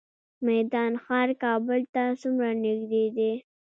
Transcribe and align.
میدان 0.47 0.91
ښار 1.03 1.29
کابل 1.43 1.79
ته 1.93 2.03
څومره 2.21 2.49
نږدې 2.63 3.03
دی؟ 3.15 3.31